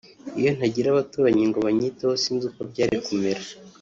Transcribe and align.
iyo 0.39 0.51
ntagira 0.55 0.87
abaturanyi 0.89 1.43
ngo 1.49 1.59
banyiteho 1.65 2.13
sinzi 2.23 2.43
uko 2.49 2.61
byari 2.71 2.95
kumera 3.05 3.41